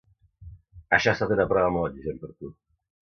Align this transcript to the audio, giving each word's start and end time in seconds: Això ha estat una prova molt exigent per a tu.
Això 0.97 1.11
ha 1.11 1.15
estat 1.17 1.33
una 1.37 1.47
prova 1.53 1.69
molt 1.77 1.93
exigent 1.93 2.19
per 2.25 2.31
a 2.33 2.35
tu. 2.41 2.55